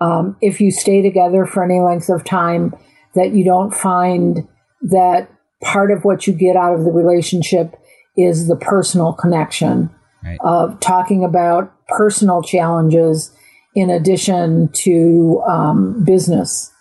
[0.00, 2.74] um, if you stay together for any length of time
[3.14, 4.46] that you don't find
[4.82, 5.30] that
[5.62, 7.74] part of what you get out of the relationship
[8.16, 9.90] is the personal connection
[10.22, 10.38] right.
[10.40, 13.34] of talking about personal challenges
[13.74, 16.72] in addition to um, business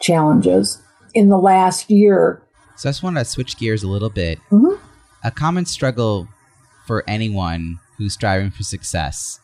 [0.00, 0.80] challenges.
[1.12, 2.40] In the last year,
[2.76, 4.38] so I just want to switch gears a little bit.
[4.50, 4.80] Mm-hmm.
[5.22, 6.28] A common struggle
[6.86, 9.38] for anyone who's striving for success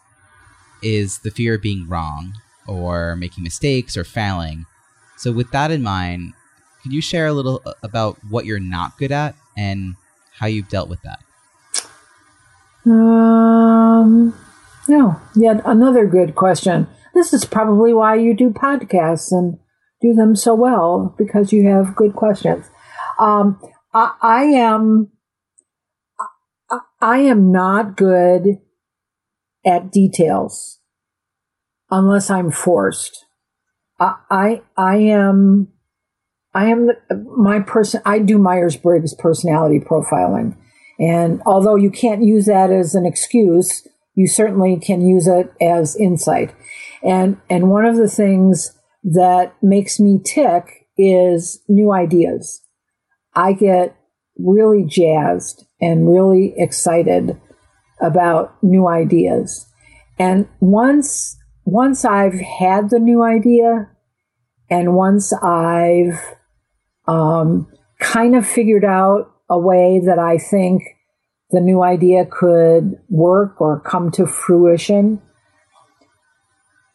[0.83, 2.35] is the fear of being wrong
[2.67, 4.67] or making mistakes or failing.
[5.17, 6.33] So, with that in mind,
[6.83, 9.97] can you share a little about what you're not good at and
[10.33, 11.21] how you've dealt with that?
[12.87, 14.35] Um,
[14.89, 16.87] no, yet another good question.
[17.15, 19.59] This is probably why you do podcasts and
[20.01, 22.67] do them so well because you have good questions.
[23.19, 23.61] Um,
[23.93, 25.11] I, I am
[27.01, 28.59] I am not good
[29.65, 30.81] at details
[31.91, 33.27] unless I'm forced.
[34.01, 35.69] I, I, I am,
[36.55, 36.97] I am the,
[37.37, 38.01] my person.
[38.07, 40.57] I do Myers Briggs personality profiling.
[40.99, 45.97] And although you can't use that as an excuse, you certainly can use it as
[45.97, 46.55] insight.
[47.03, 48.73] And, and one of the things
[49.05, 52.63] that makes me tick is new ideas.
[53.35, 53.95] I get
[54.39, 57.41] really jazzed and really excited
[58.01, 59.67] about new ideas.
[60.19, 63.91] And once, once I've had the new idea
[64.71, 66.21] and once I've,
[67.07, 67.69] um,
[68.01, 70.83] kind of figured out a way that I think
[71.51, 75.23] the new idea could work or come to fruition,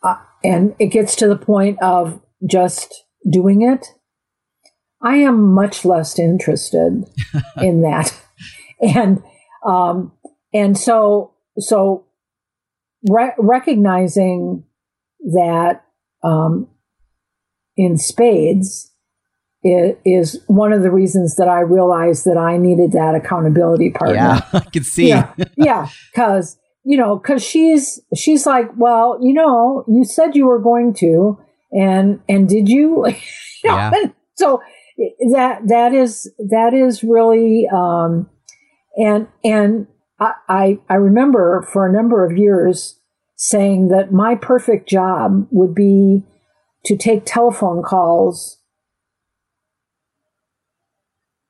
[0.04, 3.88] uh, and it gets to the point of just doing it,
[5.02, 7.06] I am much less interested
[7.58, 8.14] in that.
[8.82, 9.22] And,
[9.66, 10.12] um,
[10.54, 12.06] and so, so
[13.10, 14.64] re- recognizing
[15.34, 15.84] that,
[16.24, 16.68] um,
[17.78, 18.92] in spades
[19.64, 24.16] is, is one of the reasons that I realized that I needed that accountability partner.
[24.16, 25.10] Yeah, I can see.
[25.10, 30.48] Yeah, yeah, because you know, because she's she's like, well, you know, you said you
[30.48, 31.40] were going to,
[31.72, 33.06] and and did you?
[33.64, 33.92] you know, yeah.
[34.36, 34.62] so
[35.34, 38.30] that that is that is really um,
[38.98, 39.88] and and
[40.20, 43.00] I, I I remember for a number of years
[43.36, 46.24] saying that my perfect job would be
[46.86, 48.60] to take telephone calls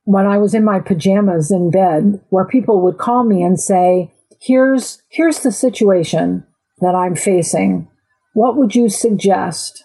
[0.03, 4.13] when I was in my pajamas in bed, where people would call me and say,
[4.39, 6.45] "Here's here's the situation
[6.79, 7.87] that I'm facing.
[8.33, 9.83] What would you suggest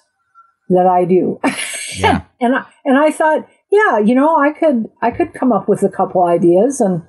[0.69, 1.40] that I do?"
[1.99, 2.23] Yeah.
[2.40, 5.83] and I, and I thought, yeah, you know, I could I could come up with
[5.83, 7.03] a couple ideas and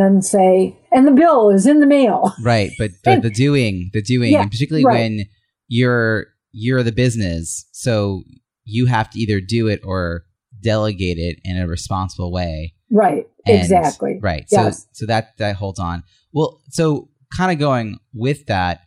[0.00, 2.32] then say, and the bill is in the mail.
[2.42, 4.94] Right, but the, and, the doing, the doing, yeah, particularly right.
[4.94, 5.20] when
[5.68, 8.22] you're you're the business, so
[8.64, 10.24] you have to either do it or
[10.62, 12.74] delegate it in a responsible way.
[12.90, 13.26] Right.
[13.46, 14.18] And, exactly.
[14.20, 14.46] Right.
[14.50, 14.82] Yes.
[14.82, 16.02] So so that that holds on.
[16.32, 18.80] Well, so kind of going with that,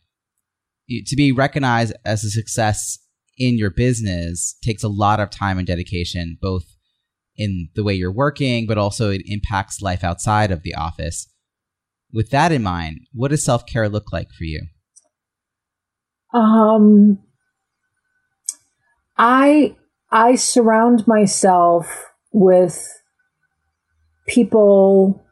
[0.89, 2.99] to be recognized as a success
[3.37, 6.65] in your business takes a lot of time and dedication, both
[7.35, 11.27] in the way you're working, but also it impacts life outside of the office.
[12.11, 14.67] With that in mind, what does self care look like for you?
[16.33, 17.19] Um,
[19.17, 19.75] I
[20.11, 22.87] I surround myself with
[24.27, 25.25] people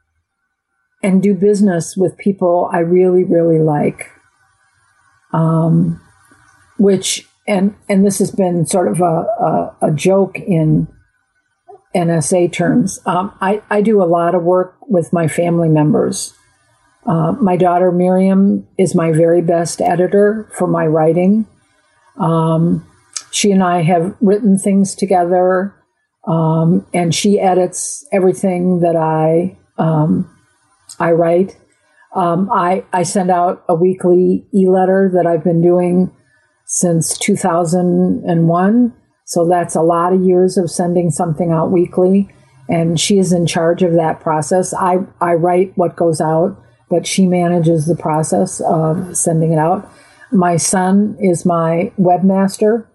[1.03, 4.09] and do business with people I really really like.
[5.33, 6.01] Um,
[6.77, 10.87] which and and this has been sort of a, a, a joke in
[11.95, 12.99] NSA terms.
[13.05, 16.33] Um, I, I do a lot of work with my family members.
[17.05, 21.47] Uh, my daughter Miriam is my very best editor for my writing.
[22.17, 22.87] Um,
[23.31, 25.73] she and I have written things together,
[26.27, 30.29] um, and she edits everything that I um,
[30.99, 31.57] I write.
[32.13, 36.11] Um, I I send out a weekly e letter that I've been doing
[36.65, 38.93] since 2001
[39.25, 42.29] so that's a lot of years of sending something out weekly.
[42.69, 44.73] And she is in charge of that process.
[44.73, 46.57] I, I write what goes out,
[46.89, 49.91] but she manages the process of sending it out.
[50.31, 52.87] My son is my webmaster.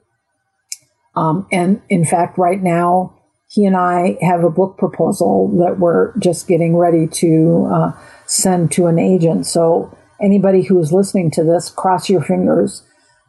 [1.14, 3.16] Um, and in fact, right now,
[3.48, 7.92] he and I have a book proposal that we're just getting ready to uh,
[8.26, 9.46] send to an agent.
[9.46, 12.82] So anybody who's listening to this, cross your fingers,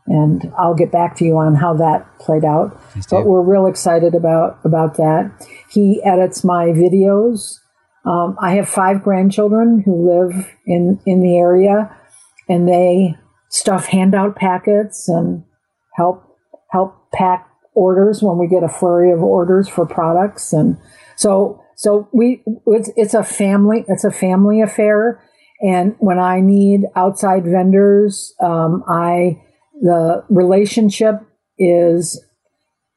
[0.08, 2.80] and I'll get back to you on how that played out.
[3.10, 5.32] But we're real excited about about that.
[5.70, 7.60] He edits my videos.
[8.06, 11.96] Um, I have five grandchildren who live in in the area,
[12.48, 13.16] and they
[13.50, 15.44] stuff handout packets and
[15.96, 16.24] help
[16.72, 20.78] help pack orders when we get a flurry of orders for products and
[21.16, 25.24] so so we it's it's a family it's a family affair
[25.62, 29.42] and when I need outside vendors um, I
[29.82, 31.22] the relationship
[31.58, 32.24] is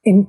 [0.04, 0.28] in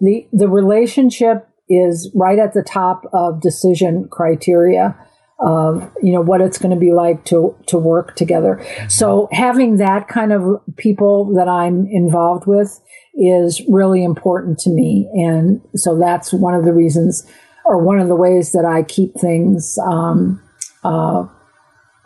[0.00, 4.96] the the relationship is right at the top of decision criteria
[5.42, 8.64] of you know what it's going to be like to to work together.
[8.88, 12.80] So having that kind of people that I'm involved with
[13.14, 17.26] is really important to me, and so that's one of the reasons,
[17.64, 20.40] or one of the ways that I keep things um,
[20.84, 21.26] uh,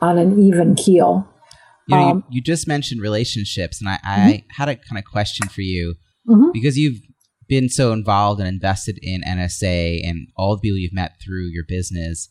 [0.00, 1.28] on an even keel.
[1.88, 4.46] You, know, um, you, you, just mentioned relationships, and I, I mm-hmm.
[4.50, 5.94] had a kind of question for you
[6.28, 6.50] mm-hmm.
[6.52, 7.00] because you've
[7.48, 11.64] been so involved and invested in NSA and all the people you've met through your
[11.66, 12.28] business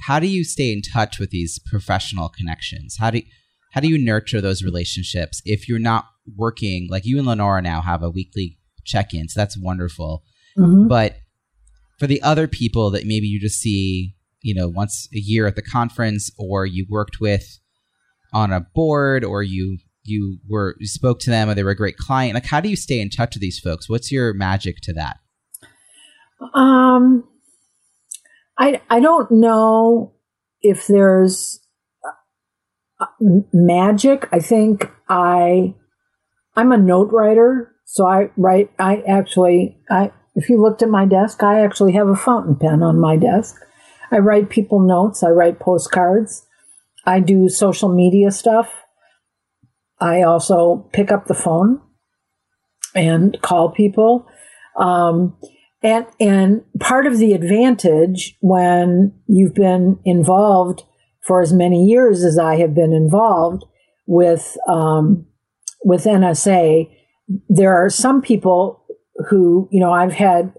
[0.00, 2.96] how do you stay in touch with these professional connections?
[2.98, 3.24] How do you,
[3.72, 6.06] how do you nurture those relationships if you're not
[6.36, 10.22] working like you and Lenora now have a weekly check-in, so that's wonderful.
[10.58, 10.88] Mm-hmm.
[10.88, 11.16] But
[11.98, 15.56] for the other people that maybe you just see, you know, once a year at
[15.56, 17.58] the conference, or you worked with
[18.34, 21.76] on a board, or you you were you spoke to them, or they were a
[21.76, 22.34] great client.
[22.34, 23.88] Like, how do you stay in touch with these folks?
[23.88, 25.16] What's your magic to that?
[26.52, 27.24] Um,
[28.58, 30.12] I, I don't know
[30.60, 31.60] if there's
[33.00, 33.06] uh,
[33.52, 34.28] magic.
[34.32, 35.74] I think I,
[36.56, 37.72] I'm a note writer.
[37.84, 42.08] So I write, I actually, I, if you looked at my desk, I actually have
[42.08, 43.56] a fountain pen on my desk.
[44.10, 45.22] I write people notes.
[45.22, 46.46] I write postcards.
[47.06, 48.72] I do social media stuff.
[50.00, 51.80] I also pick up the phone
[52.94, 54.26] and call people.
[54.76, 55.36] Um,
[55.82, 60.84] and, and part of the advantage when you've been involved
[61.26, 63.64] for as many years as I have been involved
[64.06, 65.26] with, um,
[65.84, 66.90] with NSA,
[67.48, 68.84] there are some people
[69.28, 70.54] who, you know, I've had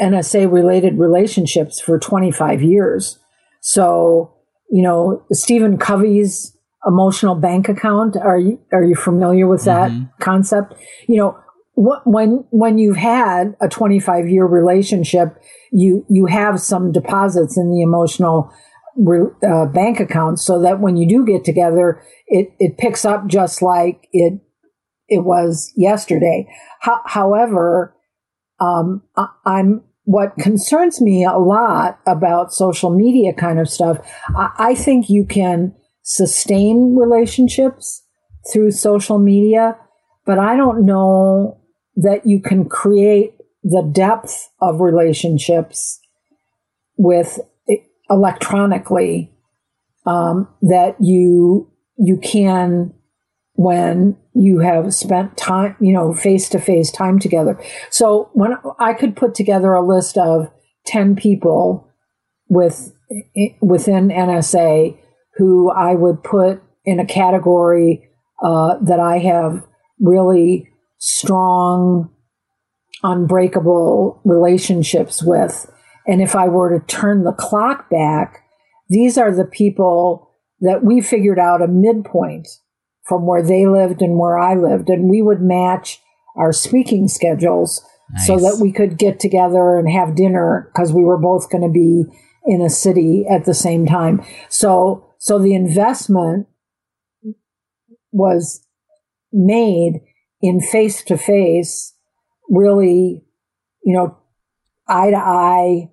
[0.00, 3.18] NSA related relationships for 25 years.
[3.60, 4.34] So,
[4.72, 6.56] you know, Stephen Covey's
[6.86, 10.04] emotional bank account, are you, are you familiar with that mm-hmm.
[10.18, 10.74] concept?
[11.06, 11.38] You know,
[11.74, 15.36] when when you've had a 25 year relationship,
[15.72, 18.50] you you have some deposits in the emotional
[19.46, 23.60] uh, bank account, so that when you do get together, it it picks up just
[23.60, 24.40] like it
[25.06, 26.48] it was yesterday.
[26.82, 27.94] Ho- however,
[28.58, 33.98] um, I, I'm what concerns me a lot about social media kind of stuff.
[34.36, 38.02] I, think you can sustain relationships
[38.52, 39.76] through social media,
[40.26, 41.60] but I don't know
[41.96, 46.00] that you can create the depth of relationships
[46.96, 47.38] with
[48.10, 49.32] electronically
[50.04, 52.92] um, that you you can
[53.62, 57.58] when you have spent time you know face to face time together
[57.90, 60.50] so when i could put together a list of
[60.86, 61.88] 10 people
[62.48, 62.92] with
[63.60, 64.96] within nsa
[65.36, 68.08] who i would put in a category
[68.42, 69.64] uh, that i have
[70.02, 72.10] really strong,
[73.02, 75.68] unbreakable relationships with.
[76.06, 78.44] And if I were to turn the clock back,
[78.88, 82.46] these are the people that we figured out a midpoint
[83.04, 84.88] from where they lived and where I lived.
[84.88, 86.00] And we would match
[86.36, 88.26] our speaking schedules nice.
[88.26, 91.72] so that we could get together and have dinner because we were both going to
[91.72, 92.04] be
[92.46, 94.22] in a city at the same time.
[94.48, 96.46] So, so the investment
[98.10, 98.66] was
[99.32, 100.00] made
[100.40, 101.94] in face to face,
[102.48, 103.22] really,
[103.84, 104.18] you know,
[104.88, 105.90] eye to eye,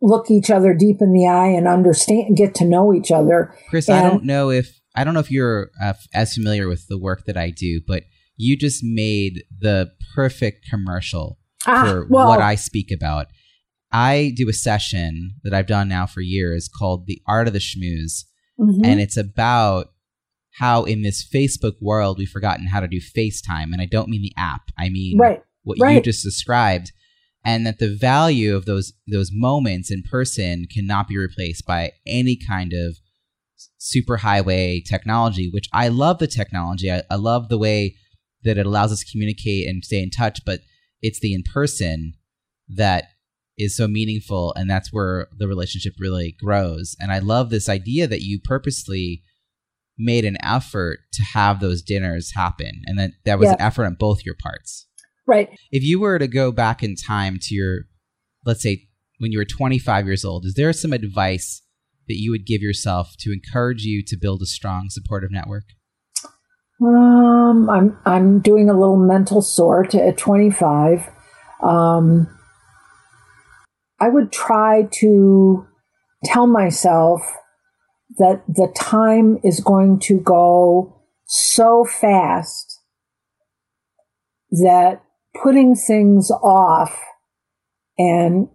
[0.00, 3.54] look each other deep in the eye and understand, get to know each other.
[3.70, 6.86] Chris, and, I don't know if I don't know if you're uh, as familiar with
[6.88, 8.04] the work that I do, but
[8.36, 13.26] you just made the perfect commercial ah, for what I speak about.
[13.92, 17.60] I do a session that I've done now for years called The Art of the
[17.60, 18.24] Schmooze.
[18.58, 18.84] Mm-hmm.
[18.84, 19.92] And it's about
[20.58, 23.72] how in this Facebook world we've forgotten how to do FaceTime.
[23.72, 24.62] And I don't mean the app.
[24.78, 25.42] I mean right.
[25.62, 25.96] what right.
[25.96, 26.92] you just described.
[27.44, 32.36] And that the value of those those moments in person cannot be replaced by any
[32.36, 32.96] kind of
[33.78, 36.90] super highway technology, which I love the technology.
[36.90, 37.96] I, I love the way
[38.44, 40.60] that it allows us to communicate and stay in touch, but
[41.02, 42.14] it's the in person
[42.68, 43.04] that
[43.56, 46.96] is so meaningful and that's where the relationship really grows.
[47.00, 49.22] And I love this idea that you purposely
[49.96, 53.54] made an effort to have those dinners happen and that that was yeah.
[53.54, 54.86] an effort on both your parts.
[55.26, 55.48] Right.
[55.70, 57.82] If you were to go back in time to your
[58.44, 61.62] let's say when you were 25 years old, is there some advice
[62.08, 65.64] that you would give yourself to encourage you to build a strong supportive network?
[66.82, 71.08] Um, I'm I'm doing a little mental sort at 25.
[71.62, 72.28] Um,
[74.00, 75.66] I would try to
[76.24, 77.20] tell myself
[78.18, 82.80] that the time is going to go so fast
[84.50, 85.02] that
[85.42, 87.00] putting things off
[87.98, 88.48] and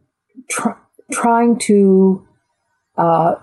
[0.49, 0.79] tr-
[1.11, 2.25] trying to
[2.99, 3.35] uh,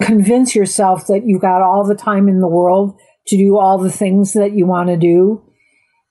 [0.00, 2.98] convince yourself that you got all the time in the world
[3.28, 5.42] to do all the things that you want to do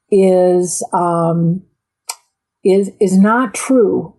[0.10, 1.64] is um,
[2.64, 4.16] is is not true.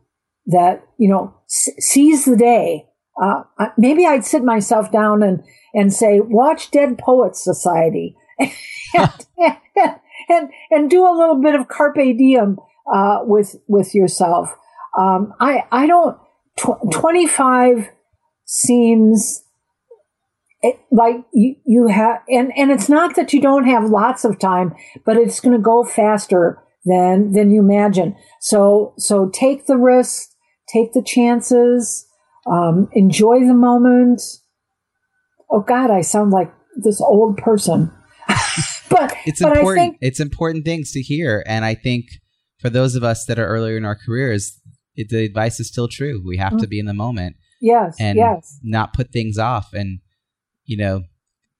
[0.46, 2.86] That you know, s- seize the day.
[3.22, 3.42] Uh,
[3.78, 5.42] maybe I'd sit myself down and
[5.74, 8.50] and say, watch Dead Poets Society, and,
[9.38, 9.96] and,
[10.28, 12.58] and, and do a little bit of carpe diem
[12.92, 14.50] uh, with with yourself.
[14.98, 16.18] Um, I I don't.
[16.56, 17.88] Tw- Twenty five
[18.44, 19.42] seems
[20.62, 24.38] it, like you, you have, and, and it's not that you don't have lots of
[24.38, 24.74] time,
[25.04, 28.16] but it's going to go faster than, than you imagine.
[28.40, 30.28] So, so take the risk,
[30.72, 32.06] take the chances,
[32.46, 34.20] um, enjoy the moment.
[35.50, 37.90] Oh God, I sound like this old person.
[38.88, 39.92] but it's but important.
[39.92, 41.42] Think, it's important things to hear.
[41.46, 42.06] And I think
[42.60, 44.58] for those of us that are earlier in our careers,
[44.94, 46.22] it, the advice is still true.
[46.24, 46.58] We have mm-hmm.
[46.58, 47.36] to be in the moment.
[47.62, 47.96] Yes.
[48.00, 48.58] And yes.
[48.62, 49.72] not put things off.
[49.72, 50.00] And
[50.64, 51.04] you know,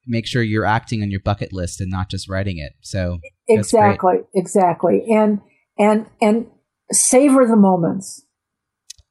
[0.06, 2.72] make sure you're acting on your bucket list and not just writing it.
[2.82, 5.40] So exactly, exactly, and
[5.78, 6.46] and and
[6.90, 8.26] savor the moments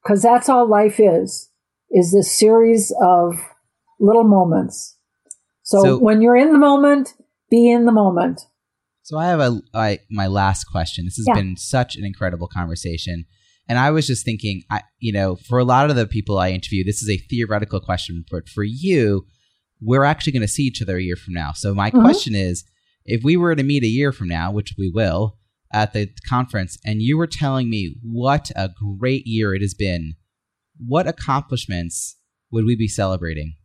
[0.04, 1.50] because that's all life is
[1.90, 3.36] is this series of
[4.00, 4.98] little moments.
[5.64, 7.14] So, so, when you're in the moment,
[7.50, 8.42] be in the moment.
[9.04, 11.06] So I have a I, my last question.
[11.06, 11.36] This has yeah.
[11.36, 13.26] been such an incredible conversation.
[13.72, 16.50] And I was just thinking, I, you know, for a lot of the people I
[16.50, 19.26] interview, this is a theoretical question, but for you,
[19.80, 21.54] we're actually going to see each other a year from now.
[21.54, 22.02] So my mm-hmm.
[22.02, 22.66] question is,
[23.06, 25.38] if we were to meet a year from now, which we will,
[25.72, 30.16] at the conference, and you were telling me what a great year it has been,
[30.86, 32.18] what accomplishments
[32.52, 33.56] would we be celebrating?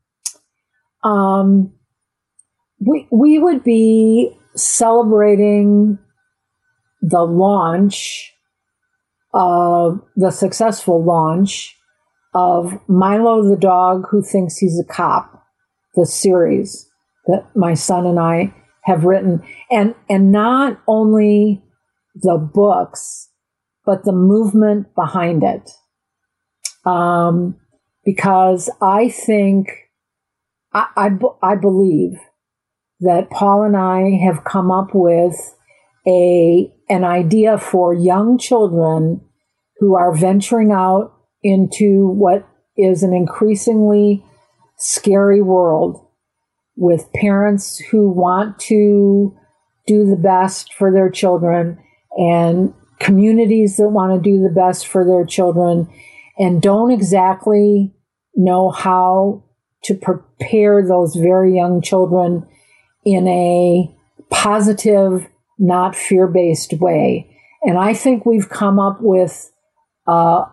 [1.03, 1.73] Um,
[2.79, 5.99] we we would be celebrating
[7.03, 8.36] the launch
[9.37, 11.77] of the successful launch
[12.35, 15.45] of Milo the dog who thinks he's a cop
[15.95, 16.89] the series
[17.27, 19.43] that my son and I have written.
[19.71, 21.63] And and not only
[22.15, 23.29] the books
[23.85, 25.71] but the movement behind it.
[26.85, 27.57] Um,
[28.05, 29.69] because I think
[30.73, 31.11] I, I,
[31.43, 32.19] I believe
[33.01, 35.37] that Paul and I have come up with
[36.07, 39.21] a an idea for young children
[39.79, 41.13] who are venturing out
[41.43, 44.25] into what is an increasingly
[44.79, 46.07] scary world
[46.77, 49.35] with parents who want to
[49.87, 51.79] do the best for their children
[52.19, 55.89] and communities that want to do the best for their children
[56.39, 57.95] and don't exactly
[58.35, 59.43] know how
[59.85, 62.47] to prepare those very young children
[63.05, 63.91] in a
[64.31, 65.27] positive,
[65.59, 67.31] not fear based way.
[67.63, 69.51] And I think we've come up with
[70.07, 70.45] uh,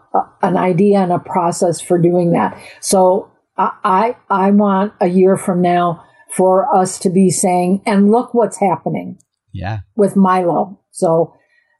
[0.41, 2.57] an idea and a process for doing that.
[2.81, 6.03] So I, I want a year from now
[6.35, 9.19] for us to be saying, and look what's happening.
[9.51, 9.79] Yeah.
[9.95, 10.79] With Milo.
[10.89, 11.35] So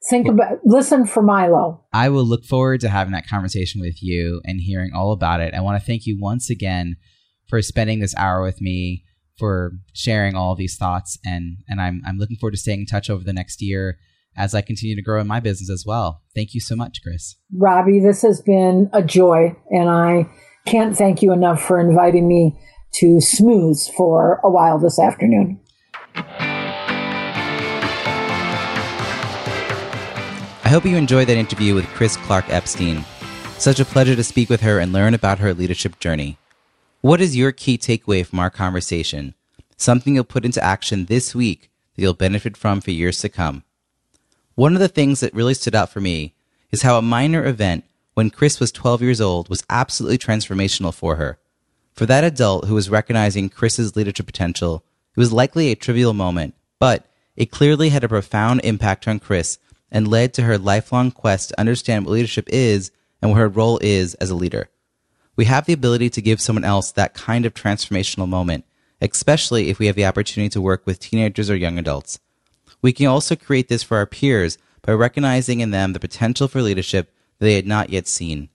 [0.10, 1.84] think about, listen for Milo.
[1.92, 5.56] I will look forward to having that conversation with you and hearing all about it.
[5.56, 6.98] I want to thank you once again
[7.50, 9.06] for spending this hour with me,
[9.40, 11.18] for sharing all these thoughts.
[11.26, 13.98] And, and I'm, I'm looking forward to staying in touch over the next year
[14.36, 16.22] as I continue to grow in my business as well.
[16.36, 17.36] Thank you so much, Chris.
[17.56, 19.56] Robbie, this has been a joy.
[19.72, 20.30] And I,
[20.66, 22.58] can't thank you enough for inviting me
[22.96, 25.60] to Schmooze for a while this afternoon.
[30.66, 33.04] I hope you enjoyed that interview with Chris Clarke Epstein.
[33.58, 36.38] Such a pleasure to speak with her and learn about her leadership journey.
[37.02, 39.36] What is your key takeaway from our conversation?
[39.76, 43.64] Something you'll put into action this week that you'll benefit from for years to come.
[44.56, 46.36] One of the things that really stood out for me
[46.72, 51.16] is how a minor event when Chris was 12 years old was absolutely transformational for
[51.16, 51.40] her.
[51.94, 54.84] For that adult who was recognizing Chris's leadership potential,
[55.16, 59.58] it was likely a trivial moment, but It clearly had a profound impact on Chris
[59.92, 62.92] and led to her lifelong quest to understand what leadership is
[63.22, 64.70] and what her role is as a leader.
[65.36, 68.66] We have the ability to give someone else that kind of transformational moment,
[69.02, 72.20] especially if we have the opportunity to work with teenagers or young adults.
[72.84, 76.62] We can also create this for our peers by recognizing in them the potential for
[76.62, 78.50] leadership that they had not yet seen.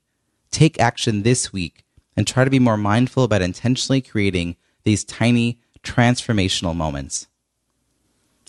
[0.53, 1.85] Take action this week
[2.16, 7.26] and try to be more mindful about intentionally creating these tiny transformational moments.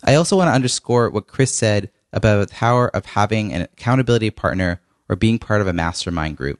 [0.04, 4.32] I also want to underscore what Chris said about the power of having an accountability
[4.32, 6.60] partner or being part of a mastermind group.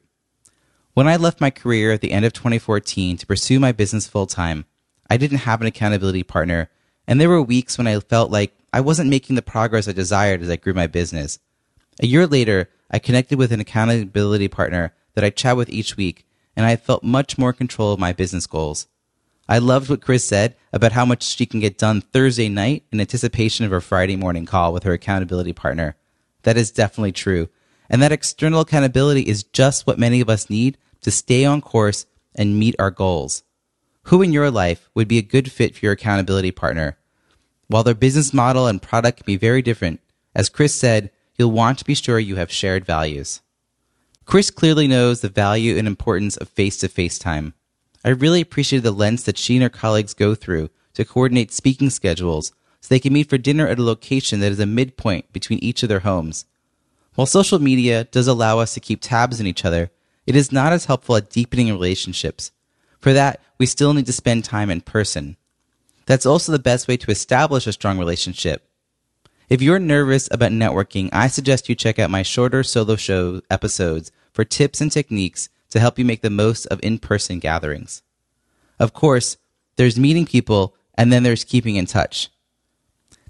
[0.94, 4.26] When I left my career at the end of 2014 to pursue my business full
[4.26, 4.64] time,
[5.08, 6.70] I didn't have an accountability partner,
[7.06, 10.42] and there were weeks when I felt like I wasn't making the progress I desired
[10.42, 11.38] as I grew my business.
[12.00, 16.26] A year later, I connected with an accountability partner that I chat with each week,
[16.56, 18.86] and I felt much more control of my business goals.
[19.48, 23.00] I loved what Chris said about how much she can get done Thursday night in
[23.00, 25.96] anticipation of her Friday morning call with her accountability partner.
[26.44, 27.48] That is definitely true.
[27.88, 32.06] And that external accountability is just what many of us need to stay on course
[32.36, 33.42] and meet our goals.
[34.04, 36.96] Who in your life would be a good fit for your accountability partner?
[37.70, 40.00] While their business model and product can be very different,
[40.34, 43.42] as Chris said, you'll want to be sure you have shared values.
[44.24, 47.54] Chris clearly knows the value and importance of face to face time.
[48.04, 51.90] I really appreciated the lengths that she and her colleagues go through to coordinate speaking
[51.90, 55.60] schedules so they can meet for dinner at a location that is a midpoint between
[55.60, 56.46] each of their homes.
[57.14, 59.92] While social media does allow us to keep tabs on each other,
[60.26, 62.50] it is not as helpful at deepening relationships.
[62.98, 65.36] For that, we still need to spend time in person.
[66.10, 68.68] That's also the best way to establish a strong relationship.
[69.48, 74.10] If you're nervous about networking, I suggest you check out my shorter solo show episodes
[74.32, 78.02] for tips and techniques to help you make the most of in person gatherings.
[78.80, 79.36] Of course,
[79.76, 82.28] there's meeting people and then there's keeping in touch.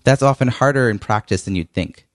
[0.04, 2.08] That's often harder in practice than you'd think.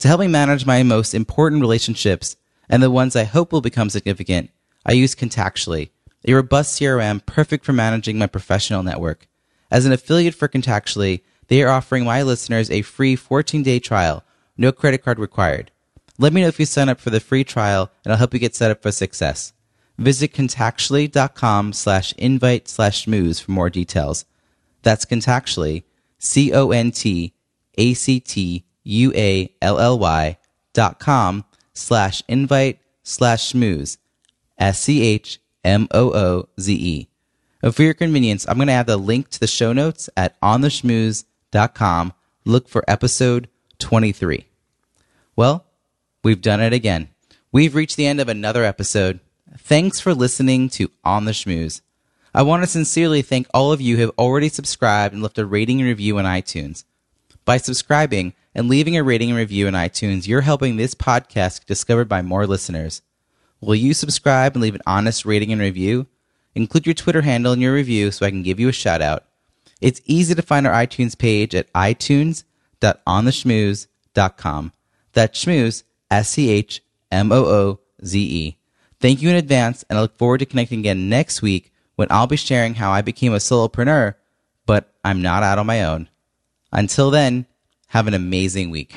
[0.00, 2.34] To help me manage my most important relationships
[2.68, 4.50] and the ones I hope will become significant,
[4.84, 5.90] I use Contactually,
[6.26, 9.27] a robust CRM perfect for managing my professional network.
[9.70, 14.24] As an affiliate for Contactually, they are offering my listeners a free 14 day trial,
[14.56, 15.70] no credit card required.
[16.18, 18.40] Let me know if you sign up for the free trial and I'll help you
[18.40, 19.52] get set up for success.
[19.98, 24.24] Visit contactually.com slash invite slash schmooze for more details.
[24.82, 25.84] That's contactually,
[26.18, 27.34] C O N T
[27.76, 30.38] A C T U A L L Y
[30.72, 33.98] dot com slash invite slash schmooze,
[34.56, 37.08] S C H M O O Z E.
[37.62, 40.40] And for your convenience, I'm going to add the link to the show notes at
[40.40, 42.12] ontheschmooze.com.
[42.44, 43.48] Look for episode
[43.78, 44.46] 23.
[45.34, 45.66] Well,
[46.22, 47.08] we've done it again.
[47.50, 49.20] We've reached the end of another episode.
[49.56, 51.80] Thanks for listening to On the Schmooze.
[52.34, 55.46] I want to sincerely thank all of you who have already subscribed and left a
[55.46, 56.84] rating and review on iTunes.
[57.44, 61.66] By subscribing and leaving a rating and review on iTunes, you're helping this podcast get
[61.66, 63.02] discovered by more listeners.
[63.60, 66.06] Will you subscribe and leave an honest rating and review?
[66.58, 69.22] Include your Twitter handle in your review so I can give you a shout out.
[69.80, 74.72] It's easy to find our iTunes page at itunes.ontheschmooze.com.
[75.12, 76.82] That's schmooze, S C H
[77.12, 78.58] M O O Z E.
[78.98, 82.26] Thank you in advance, and I look forward to connecting again next week when I'll
[82.26, 84.16] be sharing how I became a solopreneur,
[84.66, 86.08] but I'm not out on my own.
[86.72, 87.46] Until then,
[87.86, 88.96] have an amazing week.